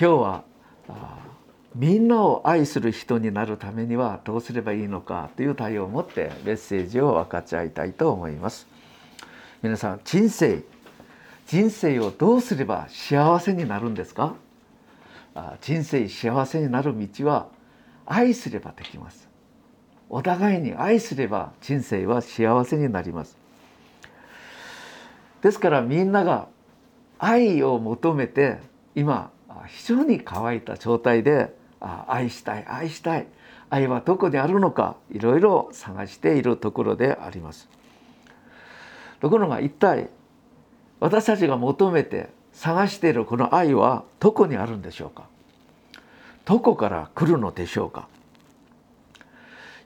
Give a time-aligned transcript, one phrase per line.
[0.00, 0.44] 今日は
[1.74, 8.68] みんなを愛する人になるためにはどうすればいいのかという対応を持ってメッセージを分かち合いたいと思います。
[9.60, 10.62] 皆さん人生
[11.48, 14.36] 人生をどうすれば幸せになるんですか？
[15.62, 17.48] 人生幸せになる道は
[18.06, 19.28] 愛すればできます。
[20.08, 23.36] お互いに愛すれば人生は幸せになります。
[25.42, 26.46] ですからみんなが
[27.18, 28.58] 愛を求めて
[28.94, 29.32] 今
[29.66, 33.26] 非常に乾いた状態で愛したい愛したい
[33.70, 37.68] 愛はどこにあるのかいろいろ探しているところであります。
[39.20, 40.08] ところが一体
[41.00, 45.24] 私たちが求めて探しているこの愛はどこにあるんでしょうか？
[46.44, 48.08] どこから来るのでしょうか？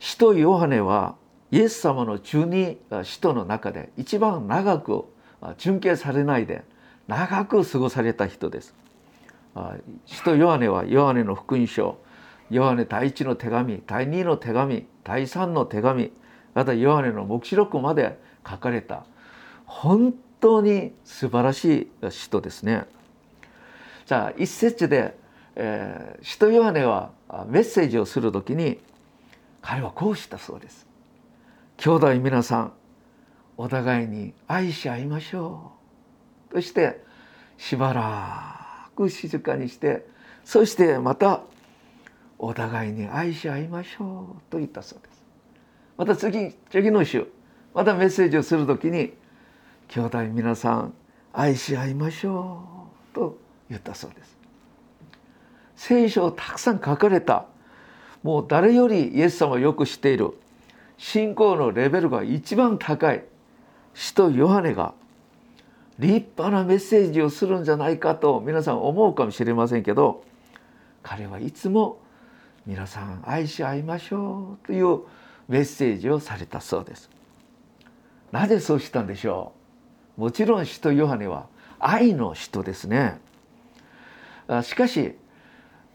[0.01, 1.15] 使徒ヨハネは
[1.51, 5.05] イエス様の中二使徒の中で一番長く
[5.59, 6.63] 準継されないで
[7.09, 8.74] 長く過ごされた人です。
[10.06, 11.98] 使徒ヨハネはヨハネの福音書
[12.51, 16.13] ヨハネ第一の手紙第二の手紙第三の手紙
[16.54, 18.18] またヨハネの黙示録まで
[18.49, 19.04] 書かれた
[19.66, 22.85] 本当に素晴らしい使徒ですね。
[24.07, 25.16] じゃあ一節で、
[25.55, 27.12] えー、使徒ヨハネは
[27.46, 28.79] メッセージをする時に
[29.62, 30.87] 彼はこうしたそうです。
[31.79, 32.73] 兄弟皆さん
[33.57, 35.73] お互いに愛し合いましょ
[36.51, 36.55] う。
[36.55, 37.02] そして
[37.57, 38.62] しばらく
[38.95, 40.07] く静かにして
[40.45, 41.43] そしてまた
[42.38, 45.23] お互いに愛し合いましょうと言ったそうです。
[45.96, 47.29] また次次の週
[47.74, 49.12] またメッセージをする時に
[49.88, 50.95] 兄弟皆さん
[51.32, 53.38] 愛し合いましょうと
[53.71, 54.37] 言ったそうです。
[55.77, 57.46] 聖書をたくさん書かれた
[58.23, 60.32] もう誰よりイエス様をよく知っている
[60.96, 63.24] 信仰のレベルが一番高い
[63.95, 64.94] 使徒ヨハネが
[65.98, 70.25] 立派なメッセージをするんじゃないかと皆さん思うかもしれませんけど
[71.03, 72.00] 彼はいつも
[72.66, 75.00] 皆さん愛し合いましょうという
[75.49, 77.10] メッセージをされたそうです。
[78.31, 79.53] なぜそうしたんでしょ
[80.17, 80.21] う？
[80.22, 81.47] もちろん使徒ヨハネは
[81.78, 83.21] 愛の人ですね。
[84.62, 85.17] しかし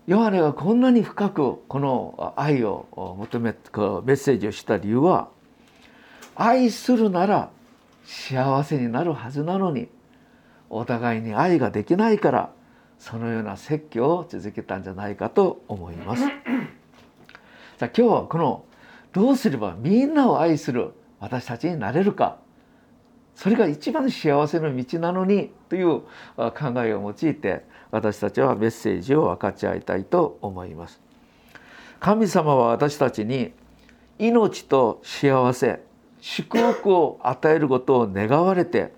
[0.05, 5.29] ヨハネがこんなに深くこの愛を求めメッセージをした理由は
[6.35, 7.49] 愛するなら
[8.07, 9.89] 幸せになるはずなのに
[10.69, 12.51] お互いに愛ができないから
[12.97, 16.23] そのような説教を続けたんじゃないかと思います。
[16.25, 18.63] じゃあ今日はこの
[19.11, 22.37] どうすればみんなを愛する私たちになれるか
[23.35, 25.99] それが一番幸せの道なのにという
[26.37, 31.01] 考えを用いて私たちはメッセージを分かち合いたいと思います。
[31.99, 33.51] 神様は私たちに
[34.17, 35.86] 命と幸せ
[36.29, 38.91] 祝福を与えることを願われて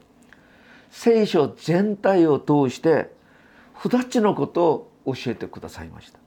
[0.90, 3.12] 聖書全体を通して
[3.76, 6.18] 二つのことを教えてくださいました。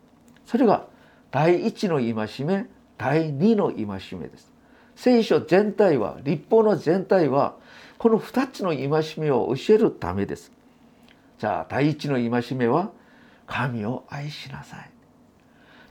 [0.46, 0.86] それが
[1.32, 2.66] 第一の戒め
[2.98, 4.52] 第二の戒めです。
[4.94, 7.56] 聖書全体は立法の全体は
[7.98, 10.52] この二つの戒めを教えるためです。
[11.40, 12.92] じゃあ第一の戒めは
[13.48, 14.90] 神を愛しなさい。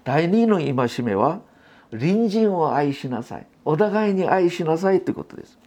[0.05, 1.41] 第二の戒めは
[1.91, 3.47] 隣人を愛しなさい。
[3.65, 5.57] お互いに愛しなさいということです。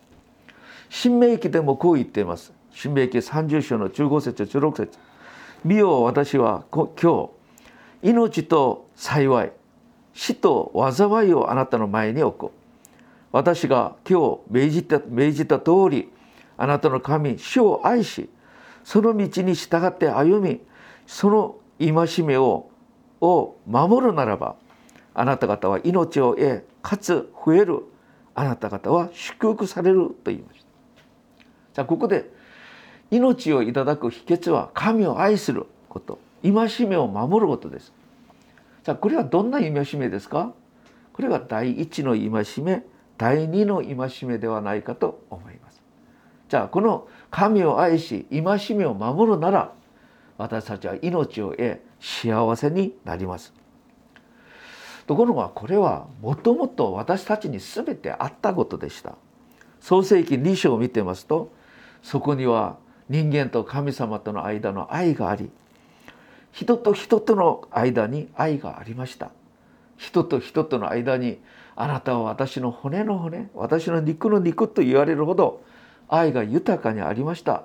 [0.89, 2.53] 新明記でもこう言っています。
[2.73, 4.99] 新明記30章の15節16節。
[5.65, 7.31] 見よ私は今日
[8.03, 9.53] 命と幸い。
[10.15, 12.53] 死と災いをあなたの前に置く
[13.33, 16.09] 私が今日命じた命じた通り
[16.57, 18.31] あなたの神主を愛し
[18.85, 20.61] その道に従って歩み
[21.07, 22.71] その戒めを
[23.21, 24.55] を守るならば
[25.15, 27.85] あなた方は命を得かつ増える
[28.35, 30.67] あなた方は祝福されると言いました。
[31.75, 32.31] じゃあここで
[33.11, 36.19] 命をいただく秘訣は神を愛すること。
[36.43, 37.93] 戒めを守ることです。
[38.83, 40.53] じゃあこれはどんな戒めですか？
[41.13, 42.85] これが第一の戒め
[43.17, 45.81] 第二の戒めではないかと思います。
[46.49, 49.73] じゃあこの神を愛し戒めを守るなら
[50.37, 53.55] 私たちは命を得幸せになります。
[55.07, 59.17] ところがこれはもともと私たちに全てあったことでした。
[59.81, 61.53] 創世記2章を見てますと
[62.03, 62.79] そこには
[63.11, 65.51] 人間と神様との間の愛があり
[66.53, 69.31] 人と人との間に愛がありました。
[69.97, 71.41] 人と人との間に
[71.77, 75.63] あなたは私の骨の骨私の肉の肉と言われるほど
[76.09, 77.65] 愛が豊かにありました。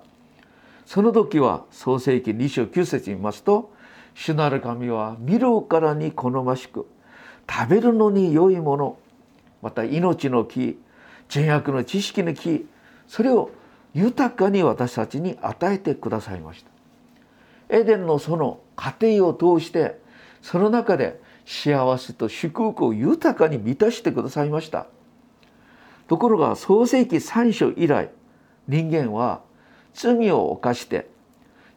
[0.86, 3.72] その時は創世記2章9節に見ますと
[4.16, 6.88] 主なる神は見るからに好ましく
[7.50, 8.98] 食べるのに良いもの
[9.62, 10.80] また命の木
[11.30, 12.68] 善悪の知識の木
[13.08, 13.52] それを
[13.94, 16.70] 豊かに私たちに与えてくださいました。
[17.70, 20.00] エデンの園家庭を通して
[20.42, 24.88] その中で幸せと祝福を豊かに満たしてくださいました。
[26.08, 28.10] ところが創世紀3章以来
[28.68, 29.42] 人間は
[29.94, 31.08] 罪を犯して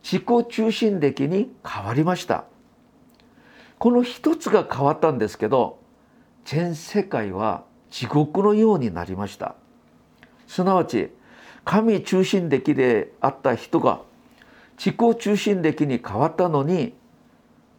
[0.03, 2.45] 自己中心的に変わりました。
[3.82, 5.81] この一つが変わったんですけど
[6.44, 9.56] 全世界は地獄のようになりました。
[10.46, 11.11] すなわち
[11.64, 14.02] 神中心的であった人が
[14.79, 16.94] 自己中心的に変わったのに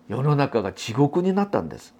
[0.09, 1.95] 世の中が地獄になったんです。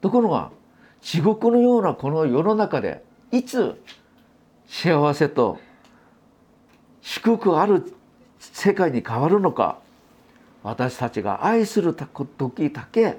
[0.00, 0.52] ところが
[1.00, 3.02] 地獄のようなこの世の中で
[3.32, 3.82] いつ
[4.68, 5.58] 幸せと
[7.00, 7.92] 祝福ある
[8.38, 9.80] 世界に変わるのか
[10.66, 13.18] 私たちが愛する時だけ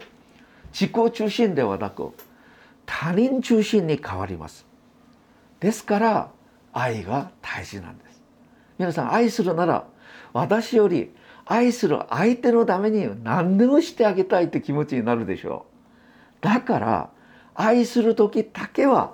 [0.74, 2.12] 自己中心ではなく
[2.86, 4.66] 他人中心に変わります。
[5.62, 6.32] ですから
[6.74, 8.22] 愛が大事なんです。
[8.78, 9.88] 皆さん愛するなら
[10.34, 11.16] 私より
[11.46, 15.68] 愛する相手のために何でもしてあげたいって気持ちになるでしょ
[16.42, 16.44] う。
[16.44, 17.10] だから
[17.56, 19.14] 愛する時だけは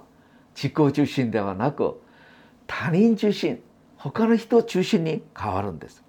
[0.56, 2.02] 自己中心ではなく
[2.66, 3.62] 他人中心
[3.96, 6.03] 他の人中心に変わるんです。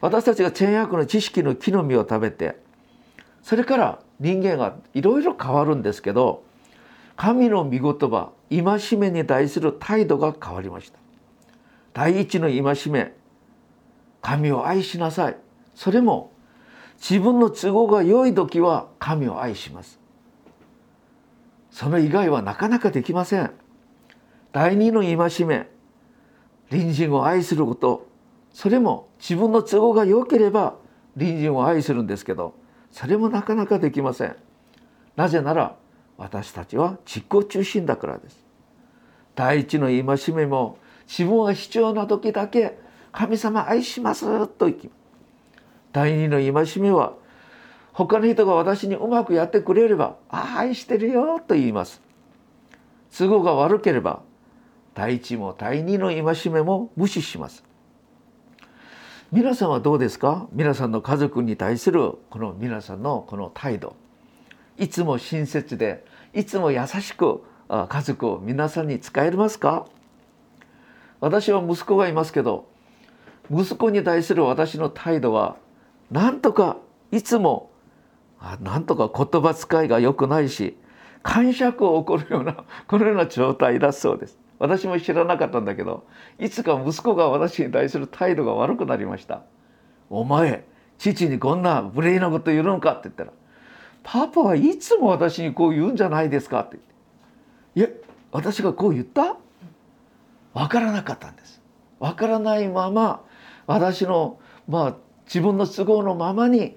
[0.00, 2.56] 私たちが善悪の知識の木の実を食べて
[3.42, 6.42] それから人間がいろいろ変わるんですけど
[7.16, 10.98] 神の御言葉戒めに対する態度が変わりました。
[11.92, 13.14] 第一の戒め
[14.22, 15.36] 神を愛しなさい。
[15.74, 16.32] それも
[16.98, 20.00] 自分の都合が良い時は神を愛します。
[21.70, 23.50] その以外はなかなかできません。
[24.52, 25.68] 第二の戒め
[26.70, 28.08] 隣人を愛すること
[28.52, 30.74] それも自分の都合が良ければ
[31.14, 32.54] 隣人を愛するんですけど
[32.90, 34.36] それもなかなかできません。
[35.16, 35.76] なぜなら
[36.16, 38.44] 私たちは実行中心だからです。
[39.34, 42.78] 第一の戒めも自分が必要な時だけ
[43.12, 44.90] 神様愛しますと言き
[45.92, 47.14] 第二の戒めは
[47.92, 52.00] 他の人が私にうまくやってくれれば「ああ愛してるよ」と言います。
[53.16, 54.22] 都合が悪ければ
[54.94, 57.64] 第一も第二の戒めも無視します。
[59.32, 60.48] 皆さんはどうですか？
[60.52, 63.94] 皆さんの家族に対するこの皆さんのこの態度。
[64.76, 66.04] いつも親切で
[66.34, 69.86] いつも優しく家族を皆さんに使えますか？
[71.20, 72.66] 私は息子がいますけど
[73.48, 75.58] 息子に対する私の態度は
[76.10, 76.78] なんとか
[77.12, 77.70] いつも
[78.60, 80.76] なんとか言葉遣いが良くないし
[81.22, 84.39] 感触を起こるようなこのような状態だそうです。
[84.60, 86.06] 私も知らなかったんだけど
[86.38, 89.42] いつか息子が私に対する態度が悪くなりました。
[90.08, 90.64] お前
[90.98, 93.32] 父にこんな無礼なこと言うのかって言ったら
[94.04, 96.78] パパはいつも私にこう言うんじゃないですかって
[97.74, 99.36] 言っていえ私がこう言った？
[100.54, 101.60] 分からなかったんです。
[101.98, 103.24] 分からないまま
[103.66, 106.76] 私のまあ自分の都合のままに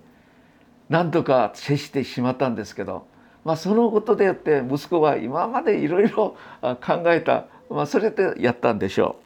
[0.89, 3.07] 何とか接してしまったんですけど、
[3.43, 9.23] まあ、そのことでやって息子は今までいろいろ考えた、まあ、それでやったんでしょう。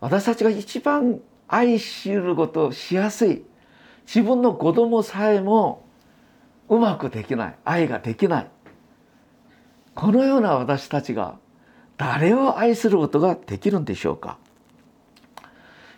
[0.00, 3.44] 私たちが一番愛しることをしやすい
[4.06, 5.84] 自分の子供さえも
[6.68, 8.50] うまくできない愛ができない
[9.94, 11.36] このような私たちが
[11.98, 14.38] 誰を愛することができるんでしょうか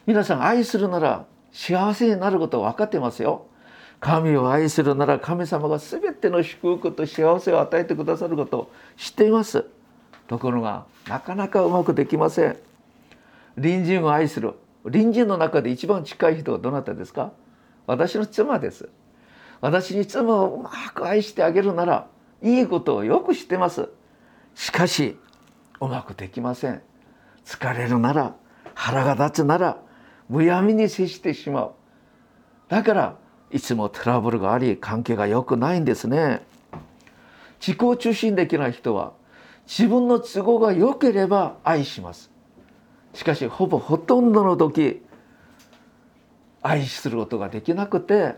[0.07, 3.47] 皆さん愛するなら幸せになること分かってますよ。
[4.01, 9.65] 神を愛するなら神様が全ての祝福と幸せを与えてくださることを知っています。
[10.29, 12.57] ところがなかなかうまくできません。
[13.57, 14.55] 隣人を愛する
[14.85, 17.33] 隣人の中で一番近い人はどなたですか？
[17.87, 18.89] 私の妻です。
[19.61, 22.07] 私に妻をうまく愛してあげるなら
[22.43, 23.89] いいことをよく知ってます。
[24.55, 25.17] しかし
[25.81, 26.83] うまくできません。
[27.45, 28.35] 疲れるなら
[28.75, 29.79] 腹が立つなら
[30.29, 31.73] むやみに接してしまう
[32.69, 33.17] だから
[33.51, 36.43] いつもトラブルがあり関係が良くないんですね
[37.61, 39.13] 自己中心的な人は
[39.67, 42.31] 自分の都合が良ければ愛します。
[43.13, 45.03] しかしほぼほとんどの時
[46.63, 48.35] 愛することができなくて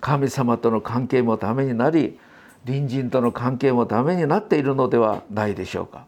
[0.00, 2.18] 神様との関係もダメになり
[2.66, 6.06] 隣人との関係もダメになっているのではないでしょうか。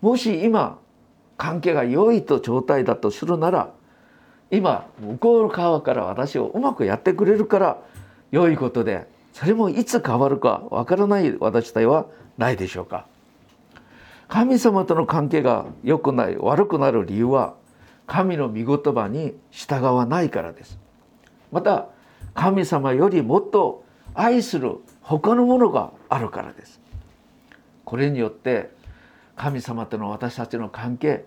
[0.00, 0.78] もし今
[1.36, 3.72] 関係が良いと状態だとするなら
[4.50, 7.78] 今向こう側から私をうまくやってくれるから
[8.30, 12.06] 良いことでそれもいつ変わるかわからない私たちは
[12.38, 13.06] ないでしょうか。
[14.28, 17.54] 神様との関係が良くない悪くなる理由は
[18.06, 20.78] 神の御言葉に従わないからです。
[21.52, 21.88] また
[22.34, 26.80] 神様よりもっと愛する他のものがあるからです。
[27.84, 28.70] これによって
[29.36, 31.24] 神様との私たちの関係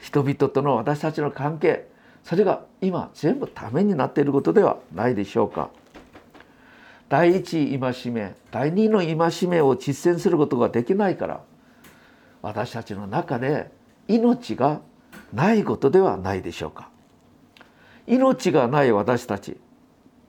[0.00, 1.88] 人々との私たちの関係
[2.22, 5.70] それが今全部ためになっていることではないでしょうか。
[7.08, 11.40] 第一戒め第二の戒めを実践することができないから
[12.42, 13.70] 私たちの中で
[14.06, 14.80] 命が
[15.32, 16.88] ないことではないでしょうか。
[18.06, 19.58] 命がない私たち。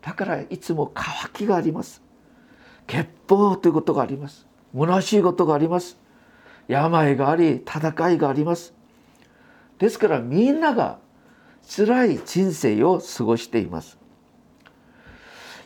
[0.01, 2.01] だからいつも渇きがあります。
[2.87, 4.47] 欠乏ということがあります。
[4.73, 5.97] 虚しいことがあります。
[6.67, 8.73] 病があり戦いがあります。
[9.77, 10.99] ですからみんなが
[11.67, 13.97] 辛い人生を過ごしています。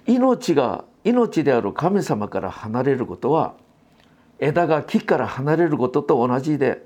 [0.05, 3.55] 命が命である神様から離れることは
[4.43, 6.85] 枝が木から離れることと同じで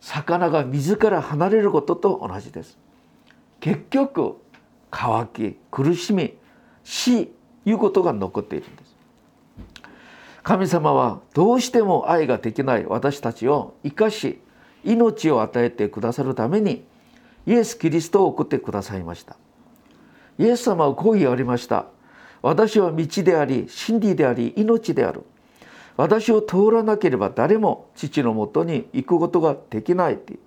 [0.00, 2.78] 魚が水から離れることと同じです。
[3.58, 4.36] 結局
[4.92, 6.34] 渇き苦しみ
[6.84, 7.32] 死
[7.64, 8.94] いうことが残っているんです。
[10.44, 14.38] 神様はどうしても愛ができない私たちを生かし
[14.84, 16.84] 命を与えてくださるために
[17.46, 19.36] イエス・キリストを送ってくださいました。
[20.38, 21.86] イエス様はこう言われました。
[22.40, 25.24] 私は道であり真理であり命である。
[25.96, 30.38] 私を通らなければ誰も父のもとに行くことができないって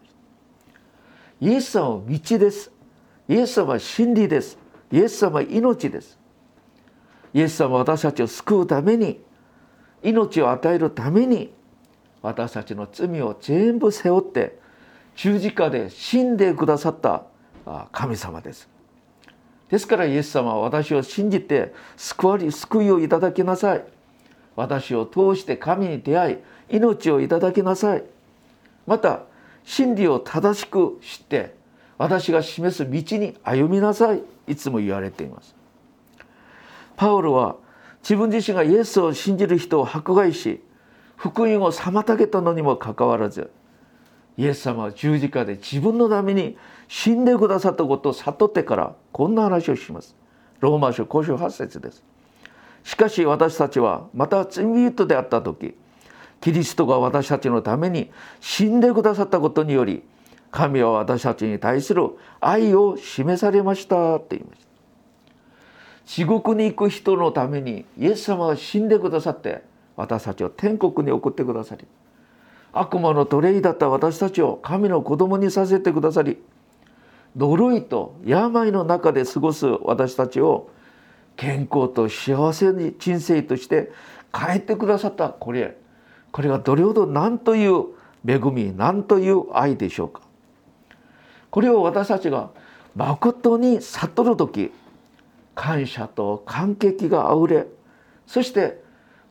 [1.39, 2.71] イエス様は道です。
[3.29, 4.57] イエス様は真理です。
[4.91, 6.17] イエス様は命です。
[7.33, 9.21] イエス様は私たちを救うために
[10.01, 11.53] 命を与えるために
[12.21, 14.59] 私たちの罪を全部背負って
[15.15, 17.23] 十字架で死んでくださった
[17.91, 18.67] 神様です。
[19.69, 23.85] ですからイエス様は私を信じて救われ救いをいただきなさい。
[24.57, 26.37] 私を通して神に出会い
[26.69, 28.03] 命をいただきなさい
[28.85, 29.21] また
[29.63, 31.55] 真理を正しく知って
[31.97, 35.55] 私が示す道に歩みなさいいつも言われています
[36.97, 37.55] パウロは
[38.01, 40.61] 自分自身がイエスを信じる人を迫害し
[41.15, 43.49] 福音を妨げたのにもかかわらず
[44.37, 50.15] イエス様は十字架で自分のために死んでくださったことを悟ってからこんな話をします。
[50.59, 52.03] ローマ書5章8節です。
[52.87, 55.75] しかし私たちはまた罪人であった時
[56.39, 60.03] キリストが私たちのために死んでくださったことにより
[60.51, 62.03] 神は私たちに対する
[62.39, 64.67] 愛を示されましたって言いました。
[66.05, 69.63] 地獄に行く人のためにイエス様が死んでくださって
[69.97, 71.85] 私たちを天国に送ってくださり
[72.71, 76.37] 悪魔の奴隷だった私たちを神の子供にさせてくださり
[77.35, 80.69] 呪いと病の中で過ごす私たちを
[81.37, 83.91] 健康と幸せに人生として
[84.37, 85.77] 変えてくださったこれ
[86.31, 87.85] これがどれほど何という
[88.27, 90.21] 恵み何という愛でしょうか。
[91.49, 92.49] これを私たちが
[92.95, 94.71] 誠に悟る時
[95.55, 97.65] 感謝と感激があふれ
[98.27, 98.83] そして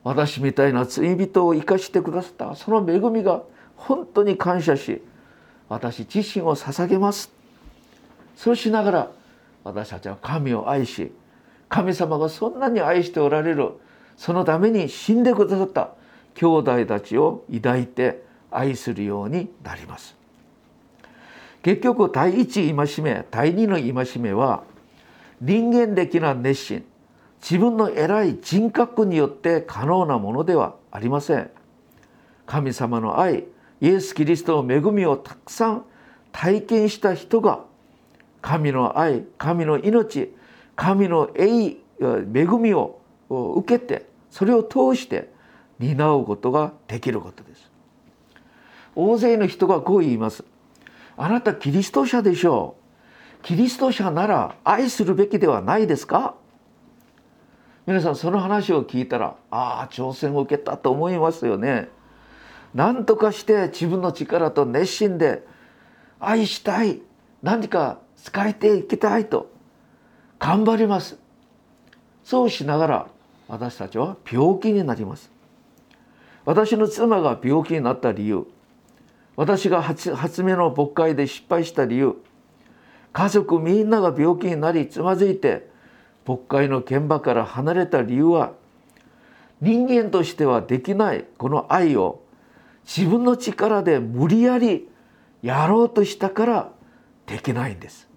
[0.03, 3.43] 私みたいな罪人を生かしてくださったその恵みが
[3.75, 5.01] 本当に感謝し
[5.69, 7.31] 私自身を捧げます。
[8.35, 9.11] そうしながら
[9.63, 11.11] 私たちは神を愛し
[11.69, 13.71] 神様がそんなに愛しておられる
[14.15, 15.91] そのために死んでくださった
[16.35, 20.15] 兄弟たちを抱いて愛するようになります。
[21.63, 24.63] 結局第一戒め第二の戒めは
[25.41, 26.85] 人間的な熱心
[27.41, 31.49] 自分の偉い人格によって可能なものではありません。
[32.45, 33.45] 神様の愛
[33.81, 35.85] イエス・キリストの恵みをたくさん
[36.31, 37.63] 体験した人が
[38.41, 40.33] 神の愛神の命
[40.77, 45.29] 神の栄恵みを受けてそれを通して
[45.79, 47.69] 担うことができることです。
[48.95, 50.45] 大勢の人がこう言います。
[51.17, 52.75] あなたキリスト者でしょ
[53.41, 53.43] う。
[53.43, 56.35] キリスト者なら愛するべきではないですか？
[57.85, 61.89] 皆さんその話を聞いたらああ挑戦を受けたと思いますよね。
[62.75, 65.43] 何とかして自分の力と熱心で
[66.19, 67.01] 愛したい。
[67.41, 69.56] 何か使えていきたいと。
[70.39, 71.17] 頑張ります。
[72.23, 73.07] そうしながら
[73.47, 75.31] 私たちは病気になります。
[76.45, 78.47] 私の妻が病気になった理由。
[79.35, 82.15] 私が初めの牧会で失敗した理由。
[83.13, 85.69] 家族みんなが病気になりつまずいて
[86.27, 88.53] 牧会の現場から離れた理由は
[89.61, 92.21] 人間としてはできないこの愛を
[92.85, 94.87] 自分の力で無理やり
[95.41, 96.71] やろうとしたから
[97.25, 98.07] できないんです。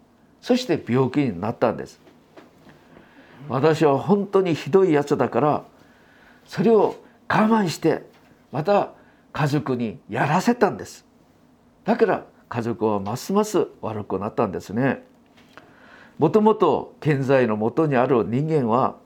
[0.41, 2.01] そして病気になったんです。
[3.49, 5.65] 私は本当にひどいやつだから
[6.45, 6.97] それを
[7.29, 8.05] 我慢して
[8.53, 8.93] また
[9.33, 11.07] 家族にやらせたんです。
[11.85, 15.05] だから家族はますます悪くなったんですね。
[16.19, 18.97] もともと健在のもとにある人間は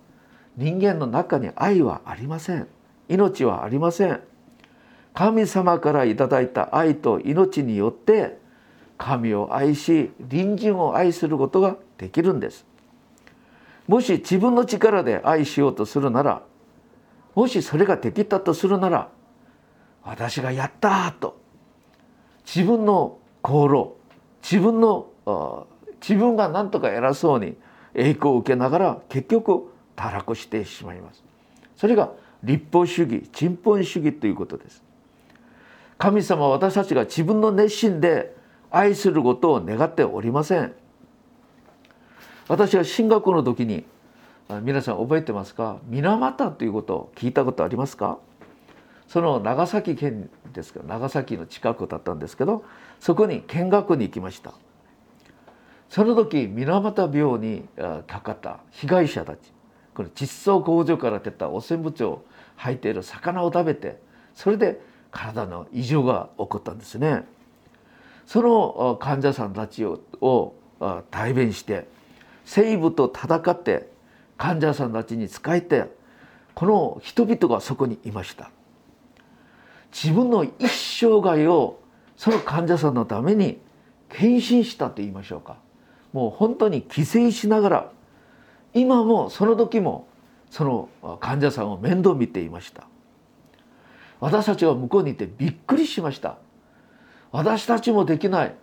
[0.57, 2.67] 人間の中に愛はありません。
[3.09, 4.21] 命はありません。
[5.13, 8.39] 神様からいただいた愛と命によって
[8.99, 12.67] 神を愛し隣人を愛することができるんです。
[13.87, 16.43] もし自分の力で愛しようとするなら
[17.35, 19.09] もしそれができたとするなら
[20.03, 21.41] 私がやったと
[22.47, 23.97] 自分の功労
[24.43, 25.09] 自分の
[26.01, 27.57] 自分が何とか偉そうに
[27.95, 31.25] 栄光を受けながら結局堕落してしまいます。
[31.77, 32.13] それが
[32.43, 34.83] 立法主義陳本主義ということです。
[35.97, 38.37] 神様は私たちが自分の熱心で
[38.71, 40.75] 愛することを願っておりません。
[42.47, 43.85] 私は進学の時に
[44.63, 45.79] 皆さん覚えてますか？
[45.87, 48.19] 水俣ということを聞いたことありますか？
[49.09, 52.65] その長崎県ですけど長崎の近くだったんですけど
[53.01, 54.53] そこに見学に行きました。
[55.89, 57.65] その時水俣病に
[58.07, 59.39] かかった被害者たち。
[59.95, 62.25] この窒素工場から出た汚染物を
[62.57, 64.01] 吐いている魚を食べて
[64.35, 64.81] それで
[65.13, 67.25] 体の異常が起こったんですね。
[68.27, 70.55] その患者さんたちを
[71.11, 71.87] 代弁して
[72.45, 73.89] 生物と戦って
[74.37, 75.91] 患者さんたちに仕えて
[76.55, 78.51] この人々がそこにいました。
[79.93, 81.81] 自分の一生涯を
[82.17, 83.61] その患者さんのために
[84.09, 85.57] 献身したと言いましょうか。
[86.13, 87.93] もう本当に犠牲しながら
[88.73, 90.09] 今もその時も
[90.51, 90.89] その
[91.21, 92.87] 患者さんを面倒見ていました。
[94.21, 96.39] 私たちは向こうにいてびっくりしました。
[97.33, 98.55] 私たちもできない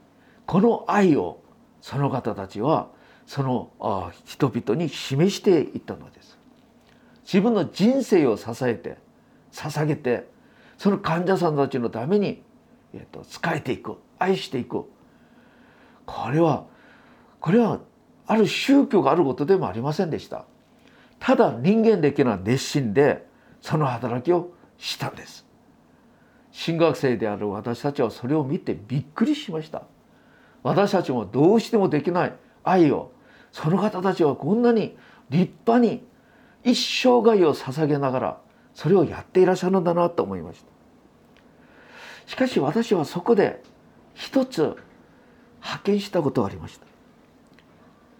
[0.45, 1.41] この愛を
[1.81, 2.87] その方たちは
[3.31, 6.37] その人々に示していったのです。
[7.23, 8.97] 自分の人生を支えて
[9.53, 10.27] 捧げて
[10.77, 12.43] その患者さんたちのために、
[12.93, 14.83] えっと、仕えていく愛していく。
[16.05, 16.65] これは
[17.39, 17.79] これは
[18.27, 20.43] ある宗教があることでもありませんでした。
[21.17, 23.25] ただ人間的な熱心で
[23.61, 25.45] その働きをしたんです。
[26.51, 29.83] 新学生である私たちはそれを見てびっくりしました。
[30.63, 32.33] 私たちもどうしてもできない
[32.65, 33.13] 愛を
[33.51, 34.97] その方たちはこんなに
[35.29, 36.03] 立派に
[36.63, 38.37] 一生涯を捧げながら
[38.73, 40.71] それをやっていらっしゃるんだなと思いました。
[42.29, 43.61] しかし私はそこで
[44.13, 44.75] 一つ
[45.59, 46.85] 発見したことがありました。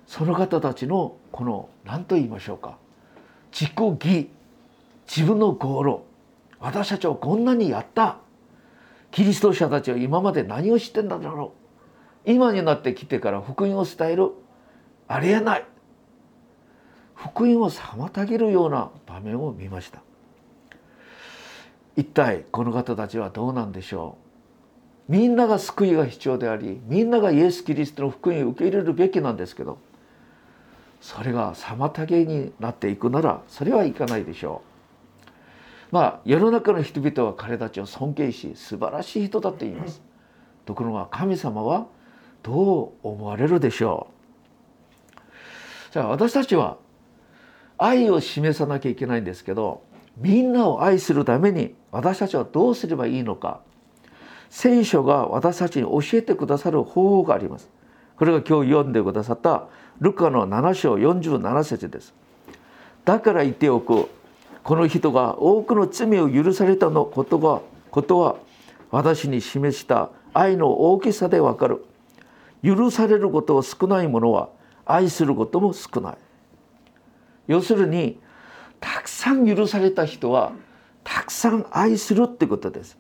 [0.08, 2.78] その方たちのこの何と言いましょうか
[3.52, 4.30] 自己義
[5.08, 6.04] 自分の功労
[6.60, 8.18] 私たちはこんなにやった。
[9.10, 11.54] キリスト者たちは今まで何をしてんだろ
[12.26, 12.32] う。
[12.32, 14.32] 今になってきてから福音を伝える。
[15.12, 15.66] ありえない。
[17.16, 20.02] 福音を妨げるような場面を見ました。
[21.96, 24.18] 一体この方たちはどうなんでしょ
[25.10, 25.12] う？
[25.12, 29.78] みんなが救いが必要でありみんながイエス・キリストの福音を受け入れるべきなんですけど
[31.02, 34.62] それが妨げになっていくならそれはいかないでしょ
[35.92, 35.94] う。
[35.94, 40.02] まあ世の中の人々は彼たちを尊敬し素晴らしい人だと言います。
[40.66, 41.88] ところが神様は
[42.42, 44.21] どう思われるでしょう？
[45.92, 46.78] じゃあ私たちは
[47.78, 49.84] 愛を示さなきゃいけないんですけど
[50.18, 53.62] みんなを愛するために私たちはどうすればいいのか。
[54.50, 57.70] 聖書が私たちに教えてくださる方法があります。
[58.18, 59.68] これが今日読んでくださった
[60.00, 62.14] ルカの7章47節です。
[63.06, 64.10] だから言っておく。
[64.64, 68.36] この人が多くの罪を許されたのことがことは
[68.92, 71.86] 私に示した愛の大きさでわかる。
[72.64, 74.50] 許されることを少ない者は
[74.94, 76.18] 愛することも少ない。
[77.48, 78.20] 要するに
[78.80, 80.54] たくさん許された人は
[81.04, 82.98] たくさん愛するってことです。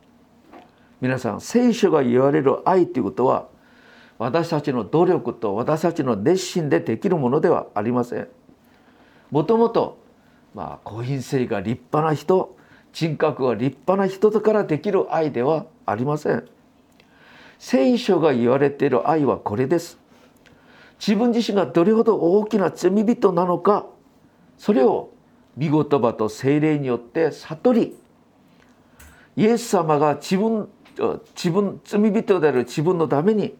[0.99, 3.47] 皆さん聖書が言われる愛ということは
[4.19, 8.27] 私たちの努力と私たちの熱心でできるものではありません。
[9.31, 9.97] もともと
[10.53, 12.55] まあ公品性が立派な人
[12.93, 16.47] 人格が立派な人だからできる愛ではありません。
[17.57, 20.00] 聖書が言われている愛はこれです。
[21.01, 23.87] 自分自身がどれほど大きな罪人なのか
[24.59, 25.09] それを
[25.57, 27.95] 御言葉と精霊によって悟り
[29.35, 30.69] イエス様が自分
[31.35, 33.55] 自分罪人である自分のために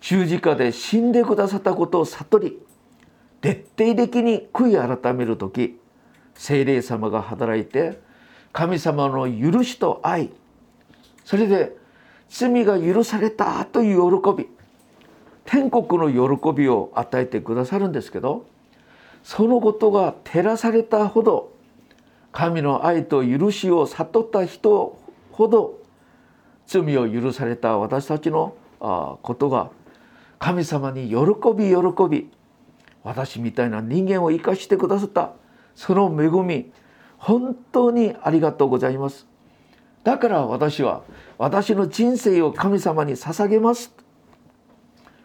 [0.00, 2.58] 十字架で死んでくださったことを悟り
[3.42, 5.78] 徹底的に悔い改める時
[6.34, 8.00] 精霊様が働いて
[8.52, 10.30] 神様の許しと愛
[11.26, 11.76] それで
[12.30, 14.48] 罪が許されたという喜び
[15.50, 18.46] 天国の喜びを与えてくださるんですけど
[19.24, 21.52] そのことが照らされたほど
[22.30, 24.96] 神の愛と許しを悟った人
[25.32, 25.80] ほど
[26.68, 29.70] 罪を許された私たちのことが
[30.38, 31.16] 神様に喜
[31.56, 32.30] び喜び
[33.02, 35.32] 私みたいな人間を生かしてくださった
[35.74, 36.70] その恵み
[37.18, 39.26] 本当にありがとうございます。
[40.04, 41.02] だから私は
[41.36, 43.92] 私の人生を神様に捧げます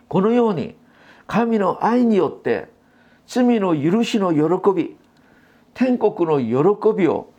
[0.08, 0.76] このように
[1.28, 2.70] 神の愛によって
[3.28, 4.96] 罪の許しの喜び
[5.74, 7.32] 天国の喜びを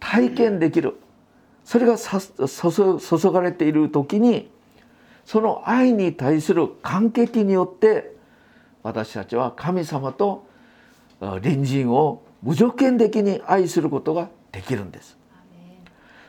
[0.00, 0.98] 体験できる。
[1.64, 4.50] それが注がれている時に
[5.24, 8.14] その愛に対する感激によって
[8.82, 10.46] 私たちは神様と
[11.20, 15.16] 隣人を無条件的に愛することができるんです。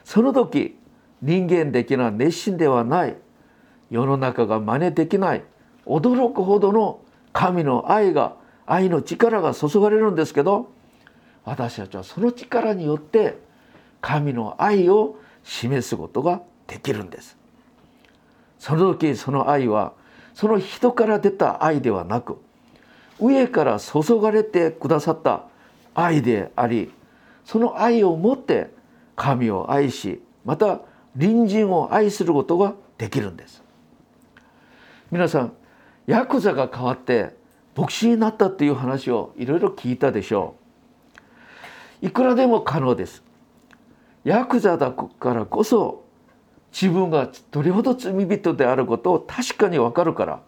[0.05, 0.77] その時
[1.21, 3.17] 人間的な熱心ではない
[3.89, 5.43] 世の中が真似できない
[5.85, 6.99] 驚くほどの
[7.33, 10.71] 神の愛が愛の力が注がれるんですけど
[11.43, 13.37] 私たちはその力によって
[14.01, 17.37] 神の愛を示すことができるんです。
[18.57, 19.93] その時その愛は
[20.33, 22.37] その人から出た愛ではなく
[23.19, 25.43] 上から注がれてくださった
[25.93, 26.91] 愛であり
[27.45, 28.71] その愛をもって
[29.15, 30.81] 神を愛しまた
[31.17, 33.63] 隣人を愛することができるんです。
[35.11, 35.53] 皆さん
[36.07, 37.35] ヤクザが変わって
[37.75, 40.55] 牧師になったっていう話をいろいろ聞いたでしょ
[42.01, 42.07] う。
[42.07, 43.23] いくらでも可能です。
[44.23, 46.03] ヤクザだからこそ
[46.71, 50.41] 自分がどれほど罪人であることを確かにわかるから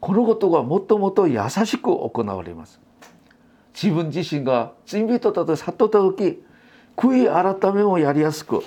[0.00, 2.80] このことがもっともっと優しく行われます。
[3.74, 6.42] 自分自身が罪人だと悟った時
[6.96, 8.62] 悔い改めもやりやすく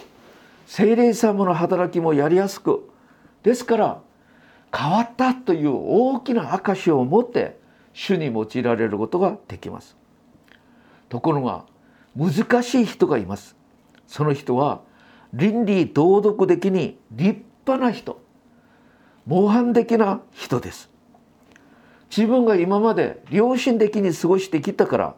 [0.66, 2.90] 精霊様の働きもやりやすく
[3.44, 4.02] ですから
[4.76, 7.58] 変わったという大きな証を持って
[7.94, 9.96] 主に用いられることができます。
[11.08, 11.64] ところが
[12.16, 13.56] 難しい人がいます。
[14.06, 14.82] その人は
[15.34, 18.22] 倫理道徳的に立派な人。
[19.26, 20.90] 模範的な人です。
[22.16, 25.16] 自分が今まで良心的に過ごしてきたから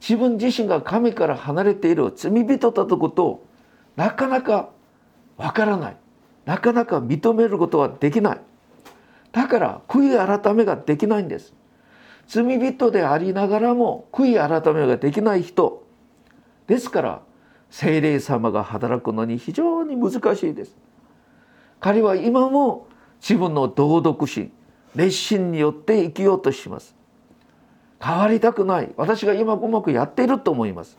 [0.00, 3.46] 自分自身が神から離れている罪人だとことを
[3.96, 4.68] なかなか
[5.36, 5.96] わからない。
[6.44, 8.40] なかなか認めることはできない。
[9.32, 11.54] だから悔い改めができないんです。
[12.26, 15.86] 罪人でありながらも悔い改めができない人。
[16.66, 17.22] ですから
[17.70, 20.76] 精霊様が働くのに非常に難しいです。
[21.80, 22.86] 彼は今も
[23.20, 24.52] 自分の道徳心
[24.94, 26.94] 熱心によって生きようとします。
[28.00, 28.92] 変わりたくない。
[28.96, 30.96] 私が今うまくやっていると思います。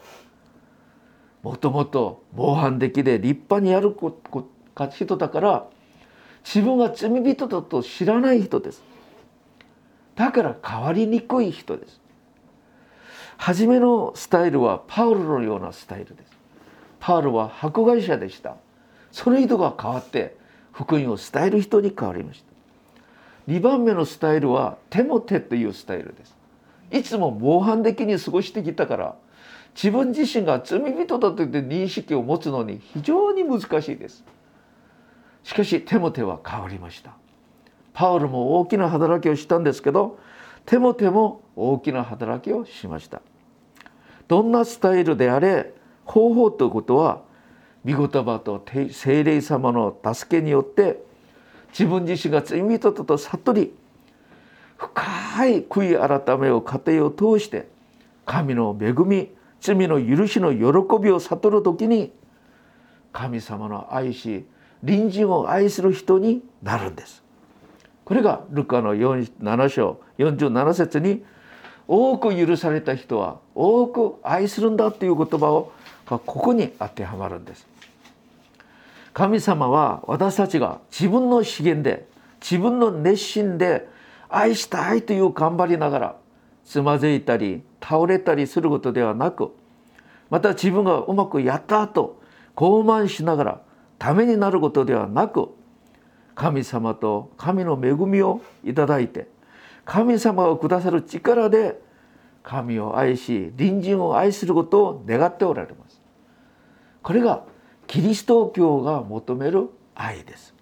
[1.44, 3.96] もともと模範的で立派にやる
[4.92, 5.68] 人だから
[6.44, 8.82] 自分が罪人だと知らない人です。
[10.16, 12.02] だから変わりにくい人です。
[13.38, 16.32] 初めのスタイルはパウロのようなスタイルです。
[17.00, 18.58] パウロは迫害者でした。
[19.12, 20.36] その人が変わって
[20.74, 23.52] 福音を伝える人に変わりました。
[23.52, 26.36] 2番目のスタイルはテモテというスタイルです。
[26.92, 29.16] いつも模範的に過ごしてきたから
[29.76, 34.24] 自分自身が罪人だといって認識を持つのに非常に難しいです。
[35.50, 37.10] しかしテモテは変わりました。
[37.92, 40.20] パウロも大きな働きをしたんですけど
[40.68, 43.24] テモテも大きな働きをしました。
[44.28, 45.74] どんなスタイルであれ
[46.06, 47.24] 方法ということは
[47.84, 51.04] 御言葉と精霊様の助けによって
[51.70, 53.74] 自分自身が罪人だと悟り
[54.78, 57.68] 深い悔い改めを過程を通して
[58.28, 62.14] 神の恵み罪の許しの喜びを悟る時に
[63.12, 64.46] 神様の愛し
[64.86, 67.24] 隣人を愛する人になるんです。
[68.06, 71.24] これがルカの7章47節に
[71.88, 75.72] 多く許された人は多く愛するんだという言葉を
[76.06, 77.68] ここに当てはまるんです。
[79.14, 82.08] 神様は私たちが自分の資源で
[82.42, 83.88] 自分の熱心で
[84.30, 86.16] 愛したいという頑張りながら
[86.64, 89.52] つまずいたり倒れたりすることではなく
[90.30, 92.22] また自分がうまくやった後
[92.56, 93.62] 傲慢しながら
[94.00, 95.50] ためになることではなく
[96.34, 99.28] 神様と神の恵みをいただいて
[99.86, 101.80] 神様がくださる力で
[102.42, 106.02] 神を愛し隣人を愛することを願っておられます。
[107.02, 107.44] これが
[107.88, 110.54] キリスト教が求める愛です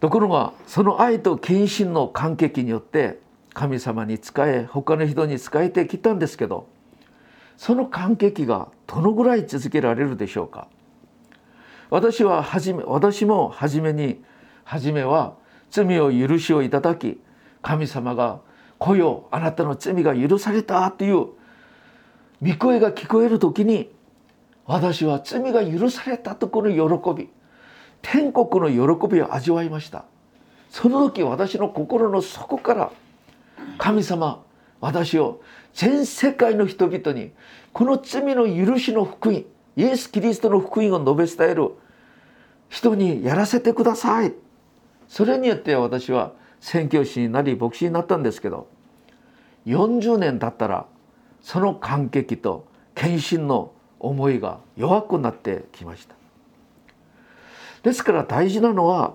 [0.00, 3.20] ところがその愛と献身の感激によって
[3.52, 6.68] 神様に仕え他の人に仕えてきたんですけど
[7.56, 10.68] その感激がどのぐらい続けられるでしょうか
[11.90, 14.22] 私ははじめ私も初めに
[14.64, 15.34] 初めは
[15.70, 17.20] 罪を許しをいただき
[17.62, 18.40] 神様が
[18.78, 21.28] 「来よあなたの罪が許された」という
[22.42, 23.90] 御声が聞こえる時に
[24.66, 27.28] 私は罪が許されたとこの喜び
[28.02, 28.68] 天国の
[28.98, 30.04] 喜びを味わいました。
[30.70, 32.90] その時私の心の底から
[33.78, 34.42] 神様
[34.80, 35.40] 私を
[35.72, 37.30] 全世界の人々に
[37.72, 39.44] この罪の許しの福音
[39.76, 41.72] イエス・キリストの福音を述べ伝える
[42.68, 44.34] 人にやらせてください。
[45.08, 48.66] それによって私は宣教師になり牧師になったんですけど
[49.66, 50.86] 40年経ったら
[51.42, 56.14] その感激と献身の思いが弱くなってきました。
[57.82, 59.14] ですから大事なのは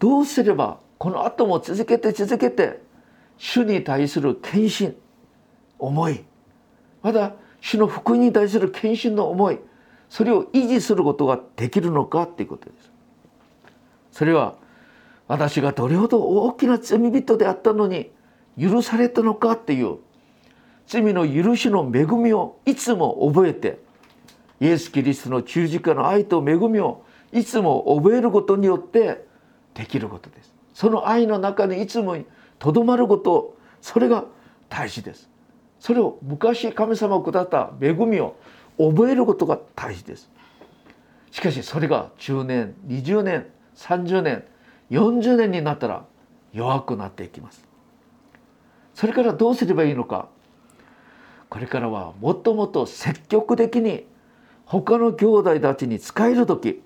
[0.00, 2.80] どうすればこの後も続けて続けて
[3.38, 4.94] 主に対する献身
[5.78, 6.24] 思い。
[7.02, 9.60] まだ主の福音に対する献身の思い。
[10.12, 12.92] それを維持することができるのかっていうことです。
[14.10, 14.56] それは
[15.26, 18.10] 私がどれほど大きな罪人であったのに
[18.60, 19.96] 許されたのかっていう
[20.86, 23.78] 罪の許しの恵みをいつも覚えて
[24.60, 29.24] イエス・キリストの十字架の愛と恵みをいつも覚えることによって
[29.72, 30.52] できることです。
[30.74, 32.18] その愛の中にいつも
[32.58, 34.26] とどまることそれが
[34.68, 35.30] 大事です。
[35.80, 38.36] それを昔神様を下った恵みを
[38.78, 40.30] 覚えることが大事です。
[41.30, 44.44] しかしそれが10年20年30年
[44.90, 46.04] 40年になったら
[46.52, 47.72] 弱くなっていきます。
[48.94, 50.28] それからどうすればいいのか
[51.48, 54.06] これからはもっともっと積極的に
[54.64, 56.82] 他の兄弟たちに使える時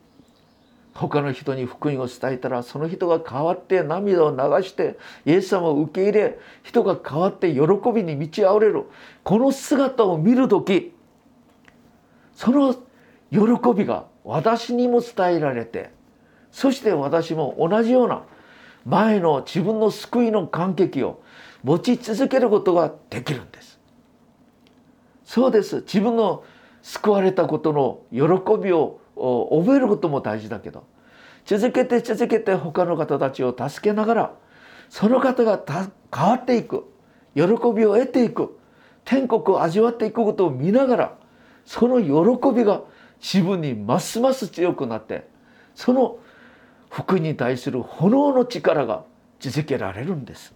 [0.93, 7.61] 他の人に福音を伝えたらその人が変わって涙を流してイエス様を受け入れ人が変わって喜
[7.95, 8.85] びに満ち溢れる
[9.23, 10.95] この姿を見る時
[12.37, 12.75] その
[13.33, 13.39] 喜
[13.75, 15.91] びが私にも伝えられて
[16.53, 18.23] そして私も同じような
[18.85, 21.23] 前の自分の救いの感激を
[21.65, 23.81] 持ち続けることができるんです。
[25.25, 25.79] そうです。
[25.81, 26.45] 自分の
[26.83, 28.23] 救われたことの喜
[28.63, 30.85] びを覚えることも大事だけど
[31.45, 34.35] 続けて続けて他の方たちを助けながら
[34.89, 36.85] その方が変わっていく
[37.35, 38.57] 喜びを得ていく
[39.05, 41.19] 天国を味わっていくことを見ながら
[41.67, 42.83] その喜びが
[43.21, 45.29] 自分にますます強くなって
[45.75, 46.19] その
[46.89, 49.05] 福に対する炎の力が
[49.41, 50.55] 続けられるんです。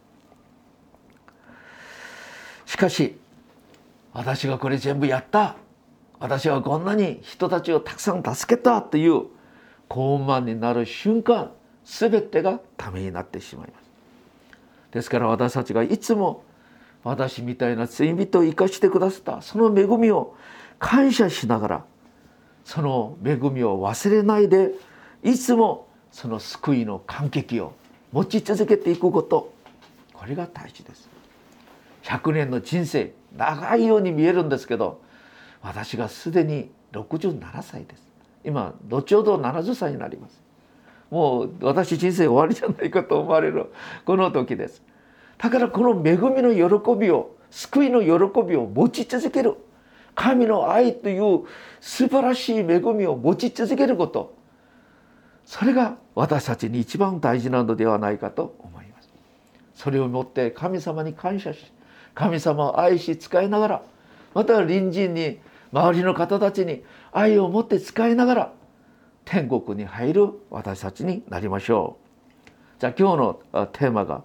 [2.64, 3.18] しかし
[4.12, 5.56] 私がこれ全部やった。
[6.18, 9.24] 私はこんなに人たちをたくさん助けたという
[9.88, 11.50] 高慢になる瞬間
[11.84, 13.90] 全てがためになってしまいます。
[14.92, 16.44] ですから私たちがいつも
[17.04, 20.36] 私みたいな罪人を生かしてくださったその恵みを
[20.80, 21.84] 感謝しながら
[22.64, 24.72] その恵みを忘れないで
[25.22, 27.74] いつもその救いの感激を
[28.10, 29.52] 持ち続けていくこと。
[30.12, 31.08] これが大事です。
[32.02, 35.00] 100年の人生長いように見えるんですけど
[35.62, 38.02] 私がすでに67歳です。
[38.42, 40.40] 今後ほど70歳になります。
[41.10, 43.66] もう私人生終わりじゃないかと思われる
[44.04, 44.82] この時です。
[45.38, 49.56] だからこの恵みの喜びを救いの喜びを持ち続ける
[50.14, 51.44] 神の愛という
[51.80, 54.36] 素晴らしい恵みを持ち続けること。
[55.44, 59.10] それが私たちに一番大事なのではないかと思います。
[59.74, 61.72] それをもって神様に感謝し
[62.14, 63.82] 神様を愛し使いながら
[64.34, 65.40] また隣人に
[65.72, 68.52] 周りの方たちに愛を持って使いながら
[69.24, 71.96] 天国に入る私たちになりましょ
[72.46, 72.50] う。
[72.80, 74.22] じゃあ今日のテーマが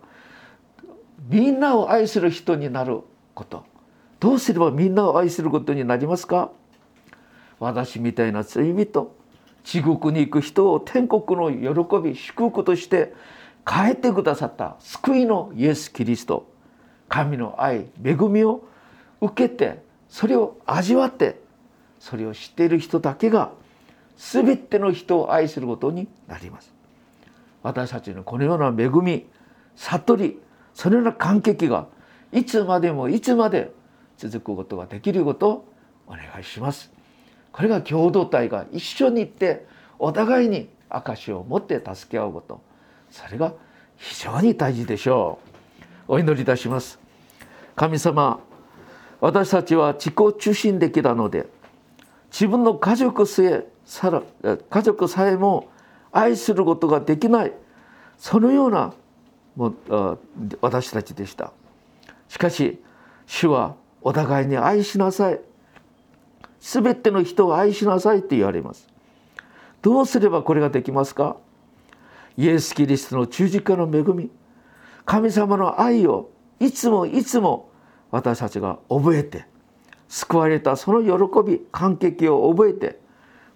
[1.27, 3.01] みんなを愛する人になる
[3.33, 3.65] こと。
[4.19, 6.51] どうすればみんなを愛することになりますか？
[7.59, 9.15] 私みたいな罪人
[9.63, 13.13] 地獄に行く人を天国の喜び祝福として
[13.67, 16.47] 変えてくださった救いのイエス・キリスト。
[17.07, 18.67] 神の愛恵みを
[19.21, 21.39] 受けてそれを味わって
[21.99, 23.51] それを知っている人だけが
[24.17, 26.73] 全ての人を愛することになります。
[27.63, 29.25] 私たちのこのような恵み
[29.75, 30.39] 悟り
[30.73, 31.87] そのような感激が
[32.31, 33.71] いつまでもいつまで
[34.17, 35.65] 続くことができることを
[36.07, 36.91] お願いします。
[37.51, 39.65] これが共同体が一緒に行って
[39.99, 42.61] お互いに証を持って助け合うこと。
[43.09, 43.53] それが
[43.97, 45.39] 非常に大事でしょ
[46.07, 46.13] う。
[46.13, 46.99] お祈りいたします。
[47.75, 48.39] 神様
[49.21, 51.47] 私たちは自己中心的なので
[52.31, 53.65] 自分の家族さえ
[54.69, 55.69] 家族さえも
[56.11, 57.53] 愛することができない
[58.17, 58.93] そのような
[59.55, 59.73] も
[60.61, 61.51] 私たちでした。
[62.27, 62.81] しかし
[63.25, 65.41] 主はお互いに愛しなさい。
[66.59, 68.87] 全ての人を愛しなさいって言われます。
[69.81, 71.37] どうすればこれができますか？
[72.37, 74.29] イエス・キリストの十字架の恵み。
[75.05, 77.71] 神様の愛をいつもいつも
[78.11, 79.45] 私たちが覚えて
[80.07, 82.99] 救われたその喜び感激を覚えて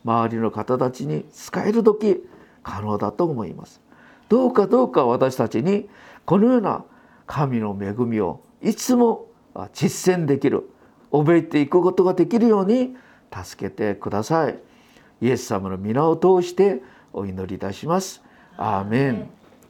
[0.04, 2.24] 周りの方たちに使える時
[2.64, 3.82] 可能だと思います。
[4.30, 5.88] どうかどうか私たちに
[6.26, 6.86] このような
[7.28, 9.28] 神の恵みをいつも
[9.74, 10.70] 実践できる。
[11.12, 12.96] 覚えていくことができるように
[13.34, 14.60] 助けてください。
[15.22, 18.22] イエス様の皆を通してお祈りいたします。
[18.58, 19.39] アーメン。